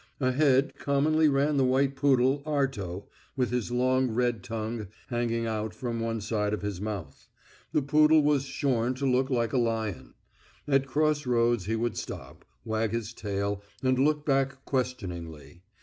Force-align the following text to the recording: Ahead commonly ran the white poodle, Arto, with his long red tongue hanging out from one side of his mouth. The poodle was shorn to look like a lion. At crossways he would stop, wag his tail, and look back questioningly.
Ahead 0.19 0.73
commonly 0.79 1.29
ran 1.29 1.57
the 1.57 1.63
white 1.63 1.95
poodle, 1.95 2.41
Arto, 2.43 3.05
with 3.37 3.51
his 3.51 3.69
long 3.71 4.09
red 4.09 4.43
tongue 4.43 4.87
hanging 5.09 5.45
out 5.45 5.75
from 5.75 5.99
one 5.99 6.21
side 6.21 6.55
of 6.55 6.63
his 6.63 6.81
mouth. 6.81 7.27
The 7.71 7.83
poodle 7.83 8.23
was 8.23 8.45
shorn 8.45 8.95
to 8.95 9.05
look 9.05 9.29
like 9.29 9.53
a 9.53 9.59
lion. 9.59 10.15
At 10.67 10.87
crossways 10.87 11.65
he 11.65 11.75
would 11.75 11.97
stop, 11.97 12.45
wag 12.65 12.89
his 12.93 13.13
tail, 13.13 13.61
and 13.83 13.99
look 13.99 14.25
back 14.25 14.65
questioningly. 14.65 15.61